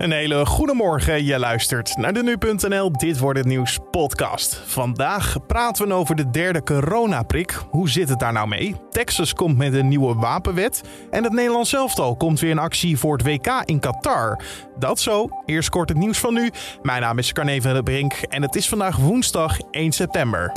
Een 0.00 0.12
hele 0.12 0.46
goede 0.46 0.74
morgen. 0.74 1.24
Je 1.24 1.38
luistert 1.38 1.96
naar 1.96 2.12
de 2.12 2.22
nu.nl 2.22 2.92
Dit 2.92 3.18
wordt 3.18 3.38
het 3.38 3.48
nieuws 3.48 3.78
podcast. 3.90 4.62
Vandaag 4.66 5.36
praten 5.46 5.88
we 5.88 5.94
over 5.94 6.16
de 6.16 6.30
derde 6.30 6.62
coronaprik. 6.62 7.62
Hoe 7.70 7.88
zit 7.88 8.08
het 8.08 8.18
daar 8.18 8.32
nou 8.32 8.48
mee? 8.48 8.74
Texas 8.90 9.34
komt 9.34 9.56
met 9.56 9.74
een 9.74 9.88
nieuwe 9.88 10.14
wapenwet 10.14 10.82
en 11.10 11.24
het 11.24 11.32
Nederlands 11.32 11.72
elftal 11.72 12.16
komt 12.16 12.40
weer 12.40 12.50
in 12.50 12.58
actie 12.58 12.98
voor 12.98 13.16
het 13.16 13.26
WK 13.26 13.62
in 13.64 13.80
Qatar. 13.80 14.42
Dat 14.78 15.00
zo. 15.00 15.28
Eerst 15.46 15.68
kort 15.68 15.88
het 15.88 15.98
nieuws 15.98 16.18
van 16.18 16.34
nu. 16.34 16.50
Mijn 16.82 17.00
naam 17.02 17.18
is 17.18 17.32
Carne 17.32 17.62
van 17.62 17.82
Brink 17.82 18.12
en 18.12 18.42
het 18.42 18.54
is 18.54 18.68
vandaag 18.68 18.96
woensdag 18.96 19.58
1 19.70 19.92
september. 19.92 20.52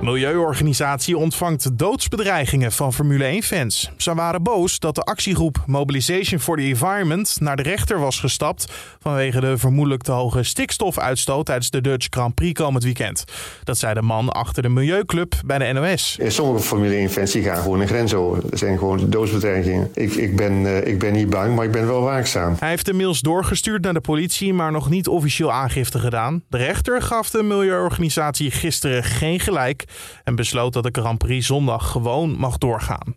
Milieuorganisatie 0.00 1.16
ontvangt 1.16 1.78
doodsbedreigingen 1.78 2.72
van 2.72 2.92
Formule 2.92 3.42
1-fans. 3.42 3.90
Ze 3.96 4.14
waren 4.14 4.42
boos 4.42 4.78
dat 4.78 4.94
de 4.94 5.02
actiegroep 5.02 5.62
Mobilization 5.66 6.40
for 6.40 6.56
the 6.56 6.62
Environment 6.62 7.36
naar 7.40 7.56
de 7.56 7.62
rechter 7.62 7.98
was 7.98 8.20
gestapt 8.20 8.72
vanwege 9.00 9.40
de 9.40 9.58
vermoedelijk 9.58 10.02
te 10.02 10.12
hoge 10.12 10.42
stikstofuitstoot 10.42 11.46
tijdens 11.46 11.70
de 11.70 11.80
Dutch 11.80 12.06
Grand 12.10 12.34
Prix 12.34 12.60
komend 12.60 12.84
weekend. 12.84 13.24
Dat 13.64 13.78
zei 13.78 13.94
de 13.94 14.02
man 14.02 14.32
achter 14.32 14.62
de 14.62 14.68
Milieuclub 14.68 15.34
bij 15.46 15.58
de 15.58 15.72
NOS. 15.72 16.18
Sommige 16.26 16.64
Formule 16.64 17.08
1-fans 17.08 17.36
gaan 17.38 17.62
gewoon 17.62 17.80
een 17.80 17.88
grens 17.88 18.14
over. 18.14 18.50
Dat 18.50 18.58
zijn 18.58 18.78
gewoon 18.78 19.10
doodsbedreigingen. 19.10 19.90
Ik, 19.94 20.14
ik, 20.14 20.36
ben, 20.36 20.52
uh, 20.52 20.86
ik 20.86 20.98
ben 20.98 21.12
niet 21.12 21.30
bang, 21.30 21.54
maar 21.54 21.64
ik 21.64 21.72
ben 21.72 21.86
wel 21.86 22.02
waakzaam. 22.02 22.56
Hij 22.58 22.68
heeft 22.68 22.86
de 22.86 22.92
mails 22.92 23.20
doorgestuurd 23.20 23.82
naar 23.82 23.94
de 23.94 24.00
politie, 24.00 24.54
maar 24.54 24.72
nog 24.72 24.90
niet 24.90 25.08
officieel 25.08 25.52
aangifte 25.52 25.98
gedaan. 25.98 26.42
De 26.48 26.56
rechter 26.56 27.02
gaf 27.02 27.30
de 27.30 27.42
milieuorganisatie 27.42 28.50
gisteren 28.50 29.04
geen 29.04 29.40
gelijk 29.40 29.86
en 30.24 30.34
besloot 30.34 30.72
dat 30.72 30.82
de 30.82 31.00
Grand 31.00 31.18
Prix 31.18 31.46
zondag 31.46 31.90
gewoon 31.90 32.30
mag 32.30 32.58
doorgaan. 32.58 33.12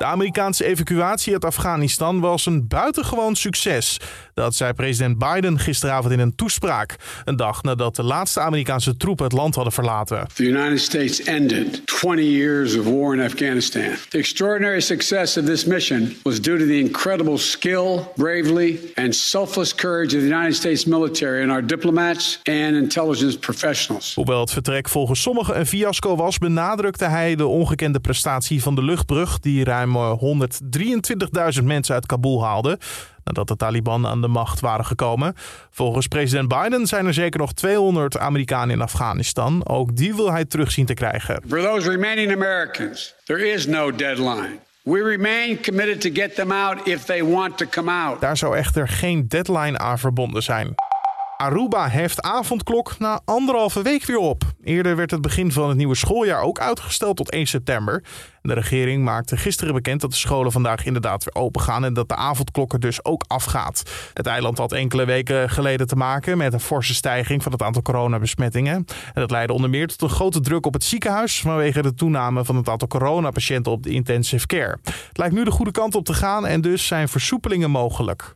De 0.00 0.06
Amerikaanse 0.06 0.64
evacuatie 0.64 1.32
uit 1.32 1.44
Afghanistan 1.44 2.20
was 2.20 2.46
een 2.46 2.68
buitengewoon 2.68 3.36
succes. 3.36 4.00
Dat 4.34 4.54
zei 4.54 4.72
president 4.72 5.18
Biden 5.18 5.58
gisteravond 5.58 6.12
in 6.12 6.18
een 6.18 6.34
toespraak. 6.34 6.96
Een 7.24 7.36
dag 7.36 7.62
nadat 7.62 7.96
de 7.96 8.02
laatste 8.02 8.40
Amerikaanse 8.40 8.96
troepen 8.96 9.24
het 9.24 9.32
land 9.32 9.54
hadden 9.54 9.72
verlaten. 9.72 10.26
The 10.34 10.44
United 10.44 10.80
States 10.80 11.22
ended 11.22 11.86
20 11.86 12.24
years 12.24 12.76
of 12.76 12.84
war 12.84 13.14
in 13.14 13.20
Afghanistan. 13.20 13.82
The 14.08 14.18
extraordinary 14.18 14.80
success 14.80 15.36
of 15.36 15.44
this 15.44 15.64
mission 15.64 16.16
was 16.22 16.40
due 16.40 16.58
to 16.58 16.64
the 16.64 16.78
incredible 16.78 17.38
skill, 17.38 18.12
bravery 18.16 18.80
and 18.94 19.14
selfless 19.14 19.74
courage 19.74 20.16
of 20.16 20.22
the 20.22 20.28
United 20.28 20.54
States 20.54 20.84
military 20.84 21.42
and 21.42 21.50
our 21.50 21.66
diplomats 21.66 22.40
and 22.42 22.74
intelligence 22.74 23.38
professionals. 23.38 24.14
Hoewel 24.14 24.40
het 24.40 24.52
vertrek 24.52 24.88
volgens 24.88 25.22
sommigen 25.22 25.58
een 25.58 25.66
fiasco 25.66 26.16
was, 26.16 26.38
benadrukte 26.38 27.04
hij 27.04 27.36
de 27.36 27.46
ongekende 27.46 28.00
prestatie 28.00 28.62
van 28.62 28.74
de 28.74 28.82
luchtbrug 28.82 29.38
die 29.38 29.64
ruim 29.64 29.88
123.000 31.58 31.64
mensen 31.64 31.94
uit 31.94 32.06
Kabul 32.06 32.44
haalde 32.44 32.78
nadat 33.24 33.48
de 33.48 33.56
Taliban 33.56 34.06
aan 34.06 34.20
de 34.20 34.28
macht 34.28 34.60
waren 34.60 34.84
gekomen. 34.84 35.34
Volgens 35.70 36.06
president 36.06 36.48
Biden 36.48 36.86
zijn 36.86 37.06
er 37.06 37.14
zeker 37.14 37.40
nog 37.40 37.52
200 37.52 38.18
Amerikanen 38.18 38.74
in 38.74 38.82
Afghanistan. 38.82 39.66
Ook 39.66 39.96
die 39.96 40.14
wil 40.14 40.32
hij 40.32 40.44
terug 40.44 40.70
zien 40.70 40.86
te 40.86 40.94
krijgen. 40.94 41.42
For 41.48 41.60
those 41.60 41.90
remaining 41.90 42.32
Americans, 42.32 43.14
there 43.24 43.52
is 43.52 43.66
no 43.66 43.94
deadline. 43.94 44.58
We 44.82 45.02
remain 45.02 45.62
committed 45.62 46.00
to 46.00 46.10
get 46.12 46.34
them 46.34 46.52
out 46.52 46.86
if 46.86 47.04
they 47.04 47.24
want 47.24 47.58
to 47.58 47.66
come 47.70 47.90
out. 47.90 48.20
Daar 48.20 48.36
zou 48.36 48.56
echter 48.56 48.88
geen 48.88 49.28
deadline 49.28 49.78
aan 49.78 49.98
verbonden 49.98 50.42
zijn. 50.42 50.74
Aruba 51.36 51.88
heft 51.88 52.22
avondklok 52.22 52.98
na 52.98 53.20
anderhalve 53.24 53.82
week 53.82 54.04
weer 54.04 54.18
op. 54.18 54.49
Eerder 54.64 54.96
werd 54.96 55.10
het 55.10 55.20
begin 55.20 55.52
van 55.52 55.68
het 55.68 55.76
nieuwe 55.76 55.94
schooljaar 55.94 56.42
ook 56.42 56.58
uitgesteld 56.58 57.16
tot 57.16 57.30
1 57.30 57.46
september. 57.46 58.02
De 58.42 58.54
regering 58.54 59.04
maakte 59.04 59.36
gisteren 59.36 59.74
bekend 59.74 60.00
dat 60.00 60.10
de 60.10 60.16
scholen 60.16 60.52
vandaag 60.52 60.84
inderdaad 60.84 61.24
weer 61.24 61.42
open 61.42 61.60
gaan 61.60 61.84
en 61.84 61.94
dat 61.94 62.08
de 62.08 62.14
avondklok 62.16 62.72
er 62.72 62.80
dus 62.80 63.04
ook 63.04 63.24
afgaat. 63.26 63.82
Het 64.14 64.26
eiland 64.26 64.58
had 64.58 64.72
enkele 64.72 65.04
weken 65.04 65.50
geleden 65.50 65.86
te 65.86 65.96
maken 65.96 66.38
met 66.38 66.52
een 66.52 66.60
forse 66.60 66.94
stijging 66.94 67.42
van 67.42 67.52
het 67.52 67.62
aantal 67.62 67.82
coronabesmettingen. 67.82 68.74
En 68.74 69.20
dat 69.20 69.30
leidde 69.30 69.52
onder 69.52 69.70
meer 69.70 69.86
tot 69.86 70.02
een 70.02 70.08
grote 70.08 70.40
druk 70.40 70.66
op 70.66 70.72
het 70.72 70.84
ziekenhuis 70.84 71.40
vanwege 71.40 71.82
de 71.82 71.94
toename 71.94 72.44
van 72.44 72.56
het 72.56 72.68
aantal 72.68 72.88
coronapatiënten 72.88 73.72
op 73.72 73.82
de 73.82 73.90
intensive 73.90 74.46
care. 74.46 74.78
Het 74.82 75.18
lijkt 75.18 75.34
nu 75.34 75.44
de 75.44 75.50
goede 75.50 75.72
kant 75.72 75.94
op 75.94 76.04
te 76.04 76.14
gaan 76.14 76.46
en 76.46 76.60
dus 76.60 76.86
zijn 76.86 77.08
versoepelingen 77.08 77.70
mogelijk. 77.70 78.32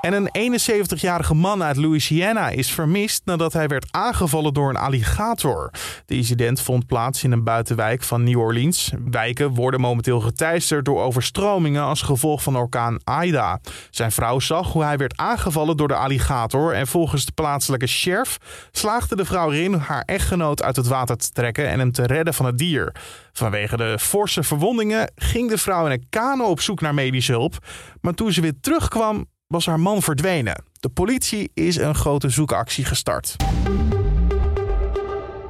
En 0.00 0.12
een 0.12 0.60
71-jarige 0.60 1.34
man 1.34 1.62
uit 1.62 1.76
Louisiana 1.76 2.48
is 2.48 2.70
vermist 2.70 3.22
nadat 3.24 3.52
hij 3.52 3.66
werd 3.66 3.86
aangevallen 3.90 4.54
door 4.54 4.68
een 4.68 4.76
alligator. 4.76 5.70
De 6.06 6.14
incident 6.14 6.60
vond 6.60 6.86
plaats 6.86 7.24
in 7.24 7.32
een 7.32 7.44
buitenwijk 7.44 8.02
van 8.02 8.24
New 8.24 8.38
Orleans. 8.38 8.92
Wijken 9.10 9.54
worden 9.54 9.80
momenteel 9.80 10.20
geteisterd 10.20 10.84
door 10.84 11.02
overstromingen 11.02 11.82
als 11.82 12.02
gevolg 12.02 12.42
van 12.42 12.56
orkaan 12.56 12.98
Aida. 13.04 13.60
Zijn 13.90 14.12
vrouw 14.12 14.40
zag 14.40 14.72
hoe 14.72 14.84
hij 14.84 14.96
werd 14.96 15.16
aangevallen 15.16 15.76
door 15.76 15.88
de 15.88 15.94
alligator 15.94 16.74
en 16.74 16.86
volgens 16.86 17.24
de 17.24 17.32
plaatselijke 17.32 17.86
sheriff 17.86 18.38
slaagde 18.70 19.16
de 19.16 19.24
vrouw 19.24 19.52
erin 19.52 19.74
haar 19.74 20.02
echtgenoot 20.02 20.62
uit 20.62 20.76
het 20.76 20.86
water 20.86 21.16
te 21.16 21.30
trekken 21.30 21.68
en 21.68 21.78
hem 21.78 21.92
te 21.92 22.06
redden 22.06 22.34
van 22.34 22.46
het 22.46 22.58
dier. 22.58 22.94
Vanwege 23.32 23.76
de 23.76 23.98
forse 23.98 24.42
verwondingen 24.42 25.12
ging 25.14 25.50
de 25.50 25.58
vrouw 25.58 25.86
in 25.86 25.92
een 25.92 26.06
kano 26.10 26.44
op 26.44 26.60
zoek 26.60 26.80
naar 26.80 26.94
medische 26.94 27.32
hulp, 27.32 27.56
maar 28.00 28.14
toen 28.14 28.32
ze 28.32 28.40
weer 28.40 28.60
terugkwam 28.60 29.26
was 29.48 29.66
haar 29.66 29.80
man 29.80 30.02
verdwenen. 30.02 30.64
De 30.80 30.88
politie 30.88 31.50
is 31.54 31.76
een 31.76 31.94
grote 31.94 32.28
zoekactie 32.28 32.84
gestart. 32.84 33.36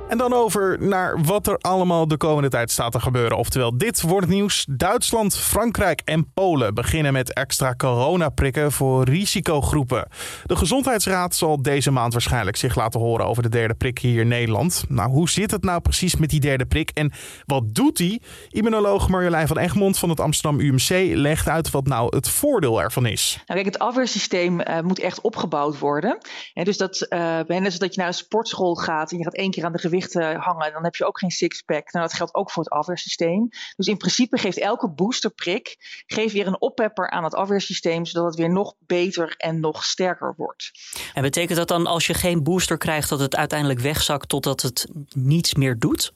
En 0.09 0.19
dan 0.19 0.33
over 0.33 0.77
naar 0.81 1.23
wat 1.23 1.47
er 1.47 1.59
allemaal 1.59 2.09
de 2.09 2.17
komende 2.17 2.49
tijd 2.49 2.71
staat 2.71 2.93
te 2.93 3.01
gebeuren. 3.01 3.37
Oftewel, 3.37 3.79
dit 3.79 4.01
wordt 4.01 4.27
nieuws. 4.27 4.67
Duitsland, 4.71 5.37
Frankrijk 5.37 6.03
en 6.05 6.33
Polen 6.33 6.75
beginnen 6.75 7.13
met 7.13 7.33
extra 7.33 7.75
coronaprikken 7.75 8.73
voor 8.73 9.05
risicogroepen. 9.05 10.09
De 10.45 10.57
Gezondheidsraad 10.57 11.35
zal 11.35 11.63
deze 11.63 11.91
maand 11.91 12.13
waarschijnlijk 12.13 12.57
zich 12.57 12.75
laten 12.75 13.01
horen 13.01 13.27
over 13.27 13.43
de 13.43 13.49
derde 13.49 13.75
prik 13.75 13.99
hier 13.99 14.21
in 14.21 14.29
Nederland. 14.29 14.85
Nou, 14.89 15.11
hoe 15.11 15.29
zit 15.29 15.51
het 15.51 15.63
nou 15.63 15.81
precies 15.81 16.17
met 16.17 16.31
die 16.31 16.41
derde 16.41 16.67
prik 16.67 16.91
en 16.95 17.13
wat 17.47 17.75
doet 17.75 17.97
die? 17.97 18.23
Immunoloog 18.49 19.09
Marjolein 19.09 19.47
van 19.47 19.59
Egmond 19.59 19.99
van 19.99 20.09
het 20.09 20.21
Amsterdam 20.21 20.61
UMC 20.61 21.17
legt 21.17 21.49
uit 21.49 21.71
wat 21.71 21.87
nou 21.87 22.17
het 22.17 22.29
voordeel 22.29 22.83
ervan 22.83 23.07
is. 23.07 23.43
Nou, 23.47 23.61
kijk, 23.61 23.75
het 23.75 23.83
afweersysteem 23.83 24.61
uh, 24.61 24.81
moet 24.81 24.99
echt 24.99 25.21
opgebouwd 25.21 25.79
worden. 25.79 26.19
En 26.55 26.65
dus 26.65 26.77
dat, 26.77 27.07
uh, 27.09 27.39
dat 27.79 27.95
je 27.95 28.01
naar 28.01 28.07
een 28.07 28.15
sportschool 28.15 28.75
gaat 28.75 29.11
en 29.13 29.19
je 29.19 29.25
gaat 29.25 29.37
één 29.37 29.51
keer 29.51 29.65
aan 29.65 29.73
de 29.73 29.79
gewicht 29.79 29.97
hangen, 30.15 30.73
dan 30.73 30.85
heb 30.85 30.95
je 30.95 31.07
ook 31.07 31.19
geen 31.19 31.31
sixpack. 31.31 31.93
Nou, 31.93 32.07
dat 32.07 32.17
geldt 32.17 32.35
ook 32.35 32.51
voor 32.51 32.63
het 32.63 32.73
afweersysteem. 32.73 33.49
Dus 33.77 33.87
in 33.87 33.97
principe 33.97 34.39
geeft 34.39 34.59
elke 34.59 34.91
boosterprik 34.91 35.77
geeft 36.07 36.33
weer 36.33 36.47
een 36.47 36.61
oppepper 36.61 37.11
aan 37.11 37.25
het 37.25 37.35
afweersysteem, 37.35 38.05
zodat 38.05 38.27
het 38.27 38.39
weer 38.39 38.51
nog 38.53 38.75
beter 38.79 39.35
en 39.37 39.61
nog 39.61 39.85
sterker 39.85 40.35
wordt. 40.37 40.71
En 41.15 41.23
betekent 41.23 41.59
dat 41.59 41.69
dan 41.69 41.87
als 41.87 42.07
je 42.07 42.15
geen 42.15 42.43
booster 42.43 42.79
krijgt, 42.79 43.09
dat 43.09 43.21
het 43.21 43.37
uiteindelijk 43.37 43.81
wegzakt 43.81 44.29
totdat 44.29 44.63
het 44.63 44.87
niets 45.15 45.55
meer 45.55 45.79
doet? 45.79 46.13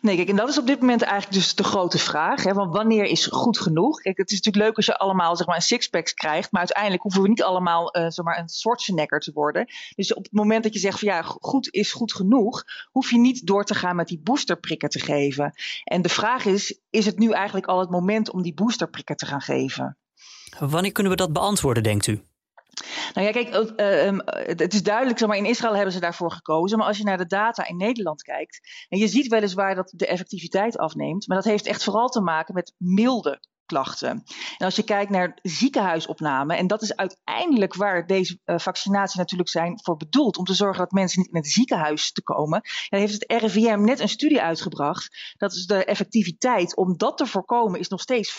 Nee, 0.00 0.16
kijk, 0.16 0.28
en 0.28 0.36
dat 0.36 0.48
is 0.48 0.58
op 0.58 0.66
dit 0.66 0.80
moment 0.80 1.02
eigenlijk 1.02 1.32
dus 1.32 1.54
de 1.54 1.64
grote 1.64 1.98
vraag. 1.98 2.44
Hè, 2.44 2.54
van 2.54 2.70
wanneer 2.70 3.04
is 3.04 3.26
goed 3.26 3.58
genoeg? 3.58 4.00
Kijk, 4.00 4.16
het 4.16 4.30
is 4.30 4.36
natuurlijk 4.36 4.64
leuk 4.64 4.76
als 4.76 4.86
je 4.86 4.98
allemaal 4.98 5.36
zeg 5.36 5.46
maar, 5.46 5.56
een 5.56 5.62
sixpack 5.62 6.12
krijgt, 6.14 6.52
maar 6.52 6.60
uiteindelijk 6.60 7.02
hoeven 7.02 7.22
we 7.22 7.28
niet 7.28 7.42
allemaal 7.42 7.96
uh, 7.96 8.06
zeg 8.08 8.24
maar, 8.24 8.38
een 8.38 9.18
te 9.18 9.30
worden. 9.34 9.66
Dus 9.94 10.14
op 10.14 10.22
het 10.22 10.32
moment 10.32 10.62
dat 10.62 10.72
je 10.72 10.78
zegt 10.78 10.98
van 10.98 11.08
ja, 11.08 11.22
goed 11.22 11.72
is 11.72 11.92
goed 11.92 12.12
genoeg, 12.12 12.64
hoef 12.90 13.10
je 13.10 13.18
niet 13.18 13.46
door 13.46 13.64
te 13.64 13.74
gaan 13.74 13.96
met 13.96 14.08
die 14.08 14.20
boosterprikken 14.22 14.88
te 14.88 15.00
geven. 15.00 15.52
En 15.84 16.02
de 16.02 16.08
vraag 16.08 16.44
is, 16.44 16.80
is 16.90 17.06
het 17.06 17.18
nu 17.18 17.30
eigenlijk 17.30 17.66
al 17.66 17.80
het 17.80 17.90
moment 17.90 18.30
om 18.30 18.42
die 18.42 18.54
boosterprikken 18.54 19.16
te 19.16 19.26
gaan 19.26 19.40
geven? 19.40 19.98
Wanneer 20.58 20.92
kunnen 20.92 21.12
we 21.12 21.18
dat 21.18 21.32
beantwoorden, 21.32 21.82
denkt 21.82 22.06
u? 22.06 22.22
Nou 23.14 23.26
ja, 23.26 23.32
kijk, 23.32 23.48
uh, 23.76 24.18
het 24.56 24.74
is 24.74 24.82
duidelijk, 24.82 25.18
zeg 25.18 25.28
maar, 25.28 25.36
in 25.36 25.44
Israël 25.44 25.74
hebben 25.74 25.92
ze 25.92 26.00
daarvoor 26.00 26.32
gekozen. 26.32 26.78
Maar 26.78 26.86
als 26.86 26.98
je 26.98 27.04
naar 27.04 27.18
de 27.18 27.26
data 27.26 27.66
in 27.66 27.76
Nederland 27.76 28.22
kijkt, 28.22 28.86
en 28.88 28.98
je 28.98 29.08
ziet 29.08 29.26
weliswaar 29.26 29.74
dat 29.74 29.92
de 29.96 30.06
effectiviteit 30.06 30.78
afneemt, 30.78 31.28
maar 31.28 31.36
dat 31.36 31.46
heeft 31.46 31.66
echt 31.66 31.84
vooral 31.84 32.08
te 32.08 32.20
maken 32.20 32.54
met 32.54 32.74
milde 32.78 33.40
klachten. 33.66 34.24
En 34.58 34.64
als 34.64 34.76
je 34.76 34.82
kijkt 34.82 35.10
naar 35.10 35.38
ziekenhuisopname, 35.42 36.56
en 36.56 36.66
dat 36.66 36.82
is 36.82 36.96
uiteindelijk 36.96 37.74
waar 37.74 38.06
deze 38.06 38.38
uh, 38.44 38.58
vaccinatie 38.58 39.18
natuurlijk 39.18 39.48
zijn 39.48 39.80
voor 39.82 39.96
bedoeld, 39.96 40.36
om 40.36 40.44
te 40.44 40.54
zorgen 40.54 40.78
dat 40.78 40.92
mensen 40.92 41.20
niet 41.20 41.30
in 41.30 41.36
het 41.36 41.48
ziekenhuis 41.48 42.12
te 42.12 42.22
komen, 42.22 42.60
dan 42.88 43.00
heeft 43.00 43.12
het 43.12 43.42
RIVM 43.42 43.80
net 43.80 44.00
een 44.00 44.08
studie 44.08 44.42
uitgebracht. 44.42 45.34
Dat 45.36 45.52
is 45.52 45.66
de 45.66 45.84
effectiviteit 45.84 46.76
om 46.76 46.96
dat 46.96 47.16
te 47.16 47.26
voorkomen 47.26 47.80
is 47.80 47.88
nog 47.88 48.00
steeds 48.00 48.32
95% 48.32 48.36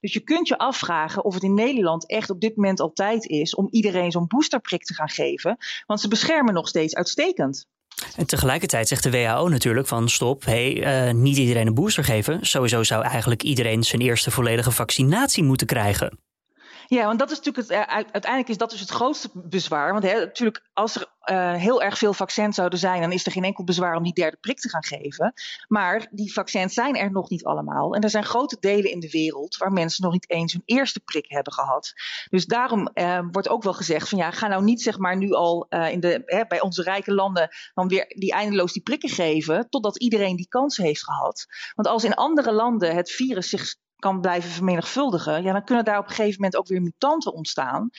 Dus 0.00 0.12
je 0.12 0.20
kunt 0.24 0.48
je 0.48 0.58
afvragen 0.58 1.24
of 1.24 1.34
het 1.34 1.42
in 1.42 1.54
Nederland 1.54 2.08
echt 2.08 2.30
op 2.30 2.40
dit 2.40 2.56
moment 2.56 2.80
al 2.80 2.92
tijd 2.92 3.26
is 3.26 3.54
om 3.54 3.68
iedereen 3.70 4.10
zo'n 4.10 4.26
boosterprik 4.26 4.84
te 4.84 4.94
gaan 4.94 5.08
geven, 5.08 5.56
want 5.86 6.00
ze 6.00 6.08
beschermen 6.08 6.54
nog 6.54 6.68
steeds 6.68 6.94
uitstekend. 6.94 7.68
En 8.16 8.26
tegelijkertijd 8.26 8.88
zegt 8.88 9.02
de 9.02 9.10
WHO 9.10 9.48
natuurlijk 9.48 9.86
van 9.86 10.08
stop, 10.08 10.44
hey, 10.44 11.06
uh, 11.06 11.14
niet 11.14 11.36
iedereen 11.36 11.66
een 11.66 11.74
booster 11.74 12.04
geven. 12.04 12.38
Sowieso 12.40 12.82
zou 12.82 13.04
eigenlijk 13.04 13.42
iedereen 13.42 13.82
zijn 13.82 14.00
eerste 14.00 14.30
volledige 14.30 14.70
vaccinatie 14.70 15.44
moeten 15.44 15.66
krijgen. 15.66 16.18
Ja, 16.90 17.04
want 17.04 17.18
dat 17.18 17.30
is 17.30 17.36
natuurlijk 17.36 17.68
het, 17.68 17.76
eh, 17.76 17.94
uiteindelijk 17.94 18.48
is 18.48 18.56
dat 18.56 18.70
dus 18.70 18.80
het 18.80 18.90
grootste 18.90 19.30
bezwaar. 19.34 19.92
Want 19.92 20.04
hè, 20.04 20.18
natuurlijk, 20.18 20.68
als 20.72 20.96
er 20.96 21.06
uh, 21.24 21.54
heel 21.54 21.82
erg 21.82 21.98
veel 21.98 22.12
vaccins 22.12 22.56
zouden 22.56 22.78
zijn, 22.78 23.00
dan 23.00 23.12
is 23.12 23.26
er 23.26 23.32
geen 23.32 23.44
enkel 23.44 23.64
bezwaar 23.64 23.96
om 23.96 24.02
die 24.02 24.12
derde 24.12 24.36
prik 24.40 24.58
te 24.58 24.68
gaan 24.68 24.84
geven. 24.84 25.32
Maar 25.68 26.06
die 26.10 26.32
vaccins 26.32 26.74
zijn 26.74 26.96
er 26.96 27.10
nog 27.10 27.30
niet 27.30 27.44
allemaal. 27.44 27.94
En 27.94 28.00
er 28.00 28.10
zijn 28.10 28.24
grote 28.24 28.56
delen 28.60 28.90
in 28.90 29.00
de 29.00 29.10
wereld 29.10 29.56
waar 29.56 29.72
mensen 29.72 30.04
nog 30.04 30.12
niet 30.12 30.30
eens 30.30 30.52
hun 30.52 30.62
eerste 30.64 31.00
prik 31.00 31.24
hebben 31.28 31.52
gehad. 31.52 31.92
Dus 32.30 32.46
daarom 32.46 32.90
uh, 32.94 33.20
wordt 33.30 33.48
ook 33.48 33.62
wel 33.62 33.74
gezegd 33.74 34.08
van 34.08 34.18
ja, 34.18 34.30
ga 34.30 34.46
nou 34.46 34.64
niet 34.64 34.82
zeg 34.82 34.98
maar 34.98 35.16
nu 35.16 35.32
al 35.32 35.66
in 35.68 36.00
de, 36.00 36.22
hè, 36.24 36.46
bij 36.46 36.60
onze 36.60 36.82
rijke 36.82 37.14
landen 37.14 37.48
dan 37.74 37.88
weer 37.88 38.04
die 38.08 38.32
eindeloos 38.32 38.72
die 38.72 38.82
prikken 38.82 39.08
geven, 39.08 39.68
totdat 39.68 39.98
iedereen 39.98 40.36
die 40.36 40.48
kans 40.48 40.76
heeft 40.76 41.04
gehad. 41.04 41.46
Want 41.74 41.88
als 41.88 42.04
in 42.04 42.14
andere 42.14 42.52
landen 42.52 42.94
het 42.94 43.10
virus 43.10 43.48
zich 43.48 43.74
kan 44.00 44.20
blijven 44.20 44.50
vermenigvuldigen, 44.50 45.42
ja, 45.42 45.52
dan 45.52 45.64
kunnen 45.64 45.84
daar 45.84 45.98
op 45.98 46.08
een 46.08 46.14
gegeven 46.14 46.34
moment 46.34 46.56
ook 46.56 46.66
weer 46.66 46.82
mutanten 46.82 47.32
ontstaan. 47.32 47.90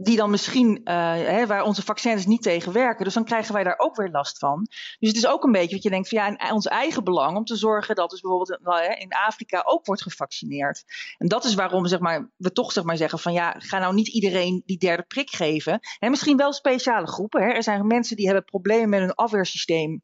Die 0.00 0.16
dan 0.16 0.30
misschien, 0.30 0.80
uh, 0.84 0.94
hè, 1.12 1.46
waar 1.46 1.62
onze 1.62 1.82
vaccins 1.82 2.26
niet 2.26 2.42
tegen 2.42 2.72
werken. 2.72 3.04
Dus 3.04 3.14
dan 3.14 3.24
krijgen 3.24 3.54
wij 3.54 3.64
daar 3.64 3.78
ook 3.78 3.96
weer 3.96 4.08
last 4.08 4.38
van. 4.38 4.66
Dus 4.98 5.08
het 5.08 5.16
is 5.16 5.26
ook 5.26 5.44
een 5.44 5.52
beetje 5.52 5.74
wat 5.74 5.82
je 5.82 5.90
denkt 5.90 6.08
van 6.08 6.18
ja, 6.18 6.26
in 6.26 6.52
ons 6.52 6.66
eigen 6.66 7.04
belang 7.04 7.36
om 7.36 7.44
te 7.44 7.56
zorgen 7.56 7.94
dat 7.94 8.10
dus 8.10 8.20
bijvoorbeeld 8.20 8.60
in 8.98 9.12
Afrika 9.12 9.62
ook 9.64 9.86
wordt 9.86 10.02
gevaccineerd. 10.02 10.84
En 11.16 11.28
dat 11.28 11.44
is 11.44 11.54
waarom 11.54 11.86
zeg 11.86 11.98
maar, 11.98 12.30
we 12.36 12.52
toch 12.52 12.72
zeg 12.72 12.84
maar 12.84 12.96
zeggen 12.96 13.18
van 13.18 13.32
ja, 13.32 13.54
ga 13.58 13.78
nou 13.78 13.94
niet 13.94 14.08
iedereen 14.08 14.62
die 14.66 14.78
derde 14.78 15.02
prik 15.02 15.30
geven. 15.30 15.78
Hè, 15.98 16.08
misschien 16.08 16.36
wel 16.36 16.52
speciale 16.52 17.06
groepen. 17.06 17.42
Hè. 17.42 17.48
Er 17.48 17.62
zijn 17.62 17.86
mensen 17.86 18.16
die 18.16 18.26
hebben 18.26 18.44
problemen 18.44 18.88
met 18.88 19.00
hun 19.00 19.14
afweersysteem. 19.14 20.02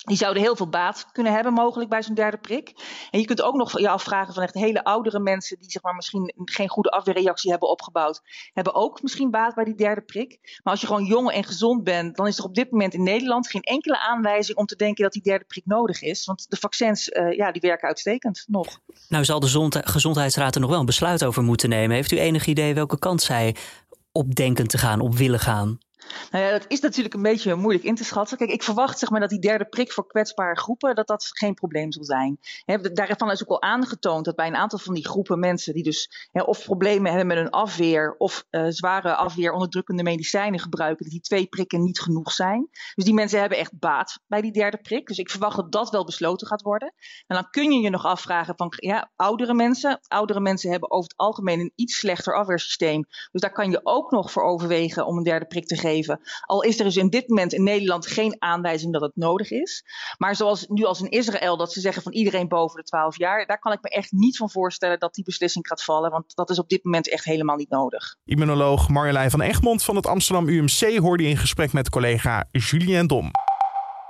Die 0.00 0.16
zouden 0.16 0.42
heel 0.42 0.56
veel 0.56 0.68
baat 0.68 1.06
kunnen 1.12 1.32
hebben, 1.32 1.52
mogelijk 1.52 1.90
bij 1.90 2.02
zo'n 2.02 2.14
derde 2.14 2.38
prik. 2.38 2.72
En 3.10 3.20
je 3.20 3.24
kunt 3.24 3.42
ook 3.42 3.54
nog 3.54 3.78
je 3.78 3.88
afvragen 3.88 4.34
van 4.34 4.42
echt 4.42 4.54
hele 4.54 4.84
oudere 4.84 5.20
mensen 5.20 5.58
die 5.58 5.70
zeg 5.70 5.82
maar 5.82 5.94
misschien 5.94 6.32
geen 6.44 6.68
goede 6.68 6.90
afweerreactie 6.90 7.50
hebben 7.50 7.68
opgebouwd, 7.68 8.20
hebben 8.52 8.74
ook 8.74 9.02
misschien 9.02 9.30
baat 9.30 9.54
bij 9.54 9.64
die 9.64 9.74
derde 9.74 10.02
prik. 10.02 10.38
Maar 10.62 10.72
als 10.72 10.80
je 10.80 10.86
gewoon 10.86 11.04
jong 11.04 11.30
en 11.30 11.44
gezond 11.44 11.84
bent, 11.84 12.16
dan 12.16 12.26
is 12.26 12.38
er 12.38 12.44
op 12.44 12.54
dit 12.54 12.70
moment 12.70 12.94
in 12.94 13.02
Nederland 13.02 13.50
geen 13.50 13.62
enkele 13.62 14.00
aanwijzing 14.00 14.58
om 14.58 14.66
te 14.66 14.76
denken 14.76 15.02
dat 15.02 15.12
die 15.12 15.22
derde 15.22 15.44
prik 15.44 15.66
nodig 15.66 16.02
is. 16.02 16.24
Want 16.24 16.46
de 16.48 16.56
vaccins, 16.56 17.08
uh, 17.08 17.36
ja, 17.36 17.52
die 17.52 17.60
werken 17.60 17.88
uitstekend 17.88 18.44
nog. 18.46 18.80
Nou 19.08 19.24
zal 19.24 19.40
de 19.40 19.82
Gezondheidsraad 19.84 20.54
er 20.54 20.60
nog 20.60 20.70
wel 20.70 20.80
een 20.80 20.86
besluit 20.86 21.24
over 21.24 21.42
moeten 21.42 21.68
nemen. 21.68 21.96
Heeft 21.96 22.12
u 22.12 22.18
enig 22.18 22.46
idee 22.46 22.74
welke 22.74 22.98
kant 22.98 23.22
zij 23.22 23.56
op 24.12 24.34
denken 24.34 24.66
te 24.66 24.78
gaan, 24.78 25.00
op 25.00 25.14
willen 25.14 25.40
gaan? 25.40 25.78
Nou 26.30 26.44
ja, 26.44 26.50
dat 26.50 26.64
is 26.68 26.80
natuurlijk 26.80 27.14
een 27.14 27.22
beetje 27.22 27.54
moeilijk 27.54 27.84
in 27.84 27.94
te 27.94 28.04
schatten. 28.04 28.36
Kijk, 28.36 28.50
ik 28.50 28.62
verwacht 28.62 28.98
zeg 28.98 29.10
maar, 29.10 29.20
dat 29.20 29.30
die 29.30 29.38
derde 29.38 29.64
prik 29.64 29.92
voor 29.92 30.06
kwetsbare 30.06 30.58
groepen, 30.58 30.94
dat 30.94 31.06
dat 31.06 31.28
geen 31.32 31.54
probleem 31.54 31.92
zal 31.92 32.04
zijn. 32.04 32.38
Daarvan 32.92 33.30
is 33.30 33.42
ook 33.42 33.48
al 33.48 33.62
aangetoond 33.62 34.24
dat 34.24 34.36
bij 34.36 34.46
een 34.46 34.56
aantal 34.56 34.78
van 34.78 34.94
die 34.94 35.08
groepen 35.08 35.38
mensen 35.38 35.74
die 35.74 35.82
dus 35.82 36.28
of 36.32 36.64
problemen 36.64 37.08
hebben 37.08 37.26
met 37.26 37.36
hun 37.36 37.50
afweer 37.50 38.14
of 38.18 38.44
uh, 38.50 38.66
zware 38.68 39.14
afweeronderdrukkende 39.14 40.02
medicijnen 40.02 40.60
gebruiken, 40.60 41.04
dat 41.04 41.12
die 41.12 41.20
twee 41.20 41.46
prikken 41.46 41.82
niet 41.82 42.00
genoeg 42.00 42.32
zijn. 42.32 42.68
Dus 42.94 43.04
die 43.04 43.14
mensen 43.14 43.40
hebben 43.40 43.58
echt 43.58 43.78
baat 43.78 44.20
bij 44.26 44.40
die 44.40 44.52
derde 44.52 44.78
prik. 44.82 45.06
Dus 45.06 45.18
ik 45.18 45.30
verwacht 45.30 45.56
dat 45.56 45.72
dat 45.72 45.90
wel 45.90 46.04
besloten 46.04 46.46
gaat 46.46 46.62
worden. 46.62 46.92
En 47.26 47.36
dan 47.36 47.50
kun 47.50 47.72
je 47.72 47.80
je 47.80 47.90
nog 47.90 48.04
afvragen 48.04 48.54
van, 48.56 48.72
ja, 48.76 49.10
oudere 49.16 49.54
mensen. 49.54 50.00
Oudere 50.08 50.40
mensen 50.40 50.70
hebben 50.70 50.90
over 50.90 51.10
het 51.10 51.18
algemeen 51.18 51.60
een 51.60 51.72
iets 51.74 51.98
slechter 51.98 52.34
afweersysteem. 52.34 53.04
Dus 53.32 53.40
daar 53.40 53.52
kan 53.52 53.70
je 53.70 53.80
ook 53.82 54.10
nog 54.10 54.32
voor 54.32 54.42
overwegen 54.42 55.06
om 55.06 55.16
een 55.16 55.22
derde 55.22 55.46
prik 55.46 55.66
te 55.66 55.76
geven. 55.76 55.99
Al 56.40 56.62
is 56.62 56.78
er 56.78 56.84
dus 56.84 56.96
in 56.96 57.08
dit 57.08 57.28
moment 57.28 57.52
in 57.52 57.62
Nederland 57.62 58.06
geen 58.06 58.36
aanwijzing 58.38 58.92
dat 58.92 59.02
het 59.02 59.12
nodig 59.14 59.50
is. 59.50 59.84
Maar 60.18 60.36
zoals 60.36 60.66
nu 60.68 60.84
als 60.84 61.00
in 61.00 61.10
Israël, 61.10 61.56
dat 61.56 61.72
ze 61.72 61.80
zeggen 61.80 62.02
van 62.02 62.12
iedereen 62.12 62.48
boven 62.48 62.76
de 62.76 62.82
12 62.82 63.18
jaar, 63.18 63.46
daar 63.46 63.58
kan 63.58 63.72
ik 63.72 63.82
me 63.82 63.88
echt 63.88 64.12
niet 64.12 64.36
van 64.36 64.50
voorstellen 64.50 64.98
dat 64.98 65.14
die 65.14 65.24
beslissing 65.24 65.66
gaat 65.66 65.84
vallen. 65.84 66.10
Want 66.10 66.34
dat 66.34 66.50
is 66.50 66.58
op 66.58 66.68
dit 66.68 66.84
moment 66.84 67.08
echt 67.08 67.24
helemaal 67.24 67.56
niet 67.56 67.70
nodig. 67.70 68.16
Immunoloog 68.24 68.88
Marjolein 68.88 69.30
van 69.30 69.40
Egmond 69.40 69.82
van 69.82 69.96
het 69.96 70.06
Amsterdam 70.06 70.48
UMC 70.48 70.98
hoorde 70.98 71.24
in 71.24 71.36
gesprek 71.36 71.72
met 71.72 71.90
collega 71.90 72.48
Julien 72.50 73.06
Dom. 73.06 73.30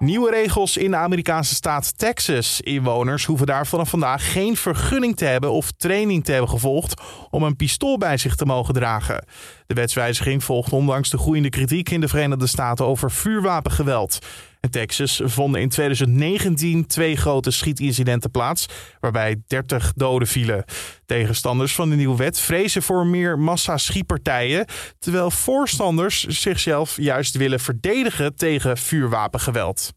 Nieuwe 0.00 0.30
regels 0.30 0.76
in 0.76 0.90
de 0.90 0.96
Amerikaanse 0.96 1.54
staat 1.54 1.98
Texas. 1.98 2.60
Inwoners 2.60 3.24
hoeven 3.24 3.46
daar 3.46 3.66
vanaf 3.66 3.88
vandaag 3.88 4.32
geen 4.32 4.56
vergunning 4.56 5.16
te 5.16 5.24
hebben 5.24 5.52
of 5.52 5.70
training 5.70 6.24
te 6.24 6.32
hebben 6.32 6.50
gevolgd 6.50 7.00
om 7.30 7.42
een 7.42 7.56
pistool 7.56 7.98
bij 7.98 8.16
zich 8.16 8.36
te 8.36 8.44
mogen 8.44 8.74
dragen. 8.74 9.24
De 9.66 9.74
wetswijziging 9.74 10.44
volgt 10.44 10.72
ondanks 10.72 11.10
de 11.10 11.18
groeiende 11.18 11.48
kritiek 11.48 11.90
in 11.90 12.00
de 12.00 12.08
Verenigde 12.08 12.46
Staten 12.46 12.86
over 12.86 13.10
vuurwapengeweld. 13.10 14.18
In 14.60 14.70
Texas 14.70 15.20
vonden 15.24 15.60
in 15.60 15.68
2019 15.68 16.86
twee 16.86 17.16
grote 17.16 17.50
schietincidenten 17.50 18.30
plaats, 18.30 18.66
waarbij 19.00 19.42
30 19.46 19.92
doden 19.96 20.28
vielen. 20.28 20.64
Tegenstanders 21.06 21.74
van 21.74 21.90
de 21.90 21.96
nieuwe 21.96 22.16
wet 22.16 22.40
vrezen 22.40 22.82
voor 22.82 23.06
meer 23.06 23.38
massa-schietpartijen, 23.38 24.66
terwijl 24.98 25.30
voorstanders 25.30 26.26
zichzelf 26.26 26.96
juist 26.96 27.36
willen 27.36 27.60
verdedigen 27.60 28.36
tegen 28.36 28.76
vuurwapengeweld. 28.76 29.92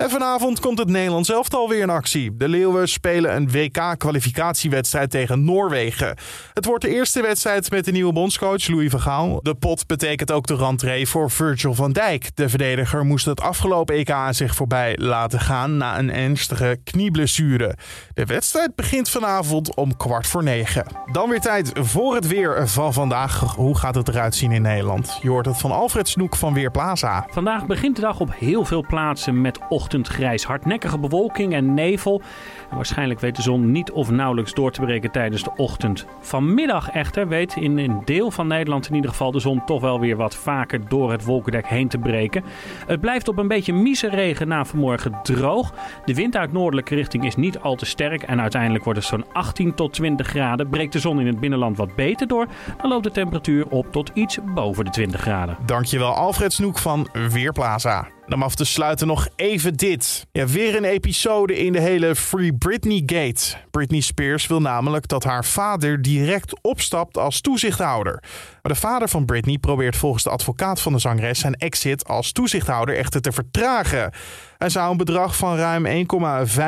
En 0.00 0.10
vanavond 0.10 0.60
komt 0.60 0.78
het 0.78 0.88
Nederlands 0.88 1.30
elftal 1.30 1.68
weer 1.68 1.80
in 1.80 1.90
actie. 1.90 2.36
De 2.36 2.48
Leeuwen 2.48 2.88
spelen 2.88 3.36
een 3.36 3.50
WK-kwalificatiewedstrijd 3.50 5.10
tegen 5.10 5.44
Noorwegen. 5.44 6.16
Het 6.54 6.64
wordt 6.64 6.84
de 6.84 6.90
eerste 6.90 7.22
wedstrijd 7.22 7.70
met 7.70 7.84
de 7.84 7.92
nieuwe 7.92 8.12
bondscoach 8.12 8.68
Louis 8.68 8.90
van 8.90 9.00
Gaal. 9.00 9.40
De 9.42 9.54
pot 9.54 9.86
betekent 9.86 10.32
ook 10.32 10.46
de 10.46 10.56
rentree 10.56 11.08
voor 11.08 11.30
Virgil 11.30 11.74
van 11.74 11.92
Dijk. 11.92 12.30
De 12.34 12.48
verdediger 12.48 13.04
moest 13.04 13.26
het 13.26 13.40
afgelopen 13.40 13.94
EK 13.94 14.14
zich 14.30 14.54
voorbij 14.54 14.96
laten 14.96 15.40
gaan 15.40 15.76
na 15.76 15.98
een 15.98 16.12
ernstige 16.12 16.78
knieblessure. 16.84 17.76
De 18.14 18.24
wedstrijd 18.24 18.74
begint 18.74 19.08
vanavond 19.08 19.74
om 19.74 19.96
kwart 19.96 20.26
voor 20.26 20.42
negen. 20.42 20.86
Dan 21.12 21.28
weer 21.28 21.40
tijd 21.40 21.70
voor 21.74 22.14
het 22.14 22.26
weer 22.26 22.68
van 22.68 22.92
vandaag. 22.92 23.40
Hoe 23.40 23.78
gaat 23.78 23.94
het 23.94 24.08
eruit 24.08 24.34
zien 24.34 24.52
in 24.52 24.62
Nederland? 24.62 25.18
Je 25.22 25.28
hoort 25.28 25.46
het 25.46 25.58
van 25.58 25.72
Alfred 25.72 26.08
Snoek 26.08 26.36
van 26.36 26.54
Weerplaza. 26.54 27.26
Vandaag 27.30 27.66
begint 27.66 27.96
de 27.96 28.02
dag 28.02 28.20
op 28.20 28.34
heel 28.38 28.64
veel 28.64 28.84
plaatsen 28.86 29.40
met 29.40 29.58
ochtend 29.68 29.88
ochtendgrijs. 29.90 30.44
Hardnekkige 30.44 30.98
bewolking 30.98 31.54
en 31.54 31.74
nevel. 31.74 32.22
Waarschijnlijk 32.70 33.20
weet 33.20 33.36
de 33.36 33.42
zon 33.42 33.70
niet 33.70 33.90
of 33.90 34.10
nauwelijks 34.10 34.54
door 34.54 34.70
te 34.70 34.80
breken 34.80 35.10
tijdens 35.10 35.42
de 35.42 35.50
ochtend. 35.56 36.06
Vanmiddag 36.20 36.90
echter 36.90 37.28
weet 37.28 37.56
in 37.56 37.78
een 37.78 38.02
deel 38.04 38.30
van 38.30 38.46
Nederland 38.46 38.88
in 38.88 38.94
ieder 38.94 39.10
geval 39.10 39.30
de 39.30 39.38
zon 39.38 39.64
toch 39.64 39.80
wel 39.80 40.00
weer 40.00 40.16
wat 40.16 40.34
vaker 40.34 40.88
door 40.88 41.10
het 41.10 41.24
wolkendek 41.24 41.66
heen 41.66 41.88
te 41.88 41.98
breken. 41.98 42.44
Het 42.86 43.00
blijft 43.00 43.28
op 43.28 43.38
een 43.38 43.48
beetje 43.48 43.72
mieze 43.72 44.08
regen 44.08 44.48
na 44.48 44.64
vanmorgen 44.64 45.18
droog. 45.22 45.72
De 46.04 46.14
wind 46.14 46.36
uit 46.36 46.52
noordelijke 46.52 46.94
richting 46.94 47.24
is 47.24 47.36
niet 47.36 47.58
al 47.58 47.74
te 47.74 47.86
sterk 47.86 48.22
en 48.22 48.40
uiteindelijk 48.40 48.84
wordt 48.84 48.98
het 48.98 49.08
zo'n 49.08 49.32
18 49.32 49.74
tot 49.74 49.92
20 49.92 50.26
graden. 50.26 50.68
Breekt 50.68 50.92
de 50.92 50.98
zon 50.98 51.20
in 51.20 51.26
het 51.26 51.40
binnenland 51.40 51.76
wat 51.76 51.94
beter 51.94 52.26
door, 52.26 52.46
dan 52.80 52.90
loopt 52.90 53.04
de 53.04 53.10
temperatuur 53.10 53.66
op 53.68 53.92
tot 53.92 54.10
iets 54.14 54.38
boven 54.54 54.84
de 54.84 54.90
20 54.90 55.20
graden. 55.20 55.56
Dankjewel 55.66 56.14
Alfred 56.14 56.52
Snoek 56.52 56.78
van 56.78 57.08
Weerplaza. 57.30 58.19
Om 58.34 58.42
af 58.42 58.54
te 58.54 58.64
sluiten 58.64 59.06
nog 59.06 59.28
even 59.36 59.76
dit. 59.76 60.26
Ja, 60.32 60.46
weer 60.46 60.76
een 60.76 60.84
episode 60.84 61.56
in 61.58 61.72
de 61.72 61.80
hele 61.80 62.14
Free 62.14 62.54
Britney 62.54 63.02
Gate. 63.06 63.56
Britney 63.70 64.00
Spears 64.00 64.46
wil 64.46 64.60
namelijk 64.60 65.08
dat 65.08 65.24
haar 65.24 65.44
vader 65.44 66.02
direct 66.02 66.62
opstapt 66.62 67.16
als 67.16 67.40
toezichthouder. 67.40 68.22
Maar 68.62 68.72
de 68.72 68.78
vader 68.78 69.08
van 69.08 69.24
Britney 69.24 69.58
probeert 69.58 69.96
volgens 69.96 70.22
de 70.22 70.30
advocaat 70.30 70.80
van 70.80 70.92
de 70.92 70.98
zangeres 70.98 71.38
zijn 71.38 71.54
exit 71.54 72.08
als 72.08 72.32
toezichthouder 72.32 72.96
echter 72.96 73.20
te 73.20 73.32
vertragen. 73.32 74.12
Hij 74.58 74.68
zou 74.68 74.90
een 74.90 74.96
bedrag 74.96 75.36
van 75.36 75.56
ruim 75.56 76.06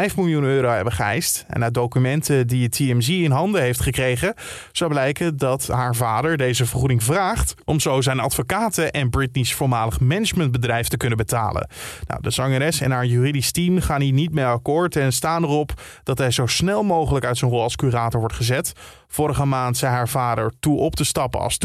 1,5 0.08 0.14
miljoen 0.16 0.44
euro 0.44 0.68
hebben 0.68 0.92
geëist. 0.92 1.44
En 1.48 1.62
uit 1.62 1.74
documenten 1.74 2.46
die 2.46 2.68
TMZ 2.68 3.08
in 3.08 3.30
handen 3.30 3.62
heeft 3.62 3.80
gekregen, 3.80 4.34
zou 4.72 4.90
blijken 4.90 5.36
dat 5.36 5.66
haar 5.66 5.94
vader 5.94 6.36
deze 6.36 6.66
vergoeding 6.66 7.02
vraagt 7.02 7.54
om 7.64 7.80
zo 7.80 8.00
zijn 8.00 8.20
advocaten 8.20 8.92
en 8.92 9.10
Britney's 9.10 9.54
voormalig 9.54 10.00
managementbedrijf 10.00 10.88
te 10.88 10.96
kunnen 10.96 11.18
betalen. 11.18 11.68
Nou, 12.06 12.22
de 12.22 12.30
zangeres 12.30 12.80
en 12.80 12.90
haar 12.90 13.06
juridisch 13.06 13.52
team 13.52 13.80
gaan 13.80 14.00
hier 14.00 14.12
niet 14.12 14.32
mee 14.32 14.44
akkoord 14.44 14.96
en 14.96 15.12
staan 15.12 15.42
erop 15.42 15.72
dat 16.02 16.18
hij 16.18 16.30
zo 16.30 16.46
snel 16.46 16.82
mogelijk 16.82 17.24
uit 17.24 17.38
zijn 17.38 17.50
rol 17.50 17.62
als 17.62 17.76
curator 17.76 18.20
wordt 18.20 18.34
gezet. 18.34 18.72
Vorige 19.08 19.44
maand 19.44 19.76
zei 19.76 19.92
haar 19.92 20.08
vader 20.08 20.52
toe 20.60 20.78
op 20.78 20.94
te 20.96 21.04
stappen 21.04 21.40
als 21.40 21.58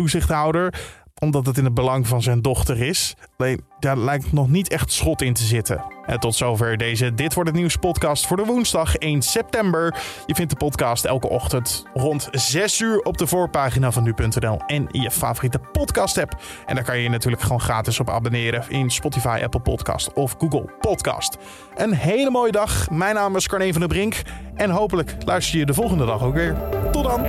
omdat 1.19 1.45
het 1.45 1.57
in 1.57 1.63
het 1.63 1.73
belang 1.73 2.07
van 2.07 2.21
zijn 2.21 2.41
dochter 2.41 2.81
is. 2.81 3.15
Alleen 3.37 3.61
daar 3.79 3.97
lijkt 3.97 4.33
nog 4.33 4.49
niet 4.49 4.69
echt 4.69 4.91
schot 4.91 5.21
in 5.21 5.33
te 5.33 5.43
zitten. 5.43 5.83
En 6.05 6.19
tot 6.19 6.35
zover 6.35 6.77
deze 6.77 7.13
Dit 7.13 7.33
wordt 7.33 7.49
het 7.49 7.59
nieuws 7.59 7.75
podcast 7.75 8.27
voor 8.27 8.37
de 8.37 8.45
woensdag 8.45 8.95
1 8.95 9.21
september. 9.21 9.95
Je 10.25 10.35
vindt 10.35 10.51
de 10.51 10.57
podcast 10.57 11.05
elke 11.05 11.29
ochtend 11.29 11.85
rond 11.93 12.27
6 12.31 12.79
uur 12.79 12.99
op 12.99 13.17
de 13.17 13.27
voorpagina 13.27 13.91
van 13.91 14.03
nu.nl 14.03 14.59
en 14.67 14.87
in 14.91 15.01
je 15.01 15.11
favoriete 15.11 15.59
podcast 15.71 16.17
app. 16.17 16.41
En 16.65 16.75
daar 16.75 16.83
kan 16.83 16.97
je 16.97 17.03
je 17.03 17.09
natuurlijk 17.09 17.41
gewoon 17.41 17.61
gratis 17.61 17.99
op 17.99 18.09
abonneren 18.09 18.63
in 18.69 18.89
Spotify, 18.89 19.39
Apple 19.43 19.59
Podcast 19.59 20.13
of 20.13 20.35
Google 20.37 20.65
Podcast. 20.79 21.37
Een 21.75 21.93
hele 21.93 22.29
mooie 22.29 22.51
dag. 22.51 22.89
Mijn 22.89 23.15
naam 23.15 23.35
is 23.35 23.47
Carne 23.47 23.71
van 23.71 23.79
der 23.79 23.89
Brink 23.89 24.21
en 24.55 24.69
hopelijk 24.69 25.15
luister 25.25 25.59
je 25.59 25.65
de 25.65 25.73
volgende 25.73 26.05
dag 26.05 26.23
ook 26.23 26.33
weer. 26.33 26.55
Tot 26.91 27.03
dan. 27.03 27.25